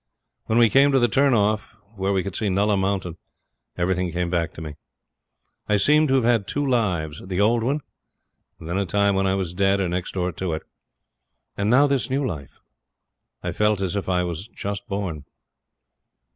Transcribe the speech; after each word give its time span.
When 0.47 0.57
we 0.57 0.67
came 0.71 0.91
to 0.93 0.97
the 0.99 1.07
turn 1.07 1.35
off 1.35 1.77
where 1.95 2.11
we 2.11 2.23
could 2.23 2.35
see 2.35 2.49
Nulla 2.49 2.75
Mountain 2.75 3.17
everything 3.77 4.11
came 4.11 4.31
back 4.31 4.51
to 4.53 4.61
me. 4.63 4.73
I 5.69 5.77
seemed 5.77 6.07
to 6.07 6.15
have 6.15 6.23
had 6.23 6.47
two 6.47 6.65
lives; 6.67 7.21
the 7.23 7.39
old 7.39 7.61
one 7.61 7.81
then 8.59 8.79
a 8.79 8.87
time 8.87 9.13
when 9.13 9.27
I 9.27 9.35
was 9.35 9.53
dead, 9.53 9.79
or 9.79 9.87
next 9.87 10.13
door 10.13 10.31
to 10.31 10.53
it 10.53 10.63
now 11.55 11.85
this 11.85 12.09
new 12.09 12.25
life. 12.25 12.59
I 13.43 13.51
felt 13.51 13.79
as 13.79 13.95
if 13.95 14.09
I 14.09 14.23
was 14.23 14.47
just 14.47 14.87
born. 14.87 15.25